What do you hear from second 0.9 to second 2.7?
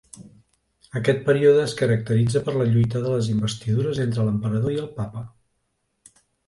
Aquest període es caracteritza per la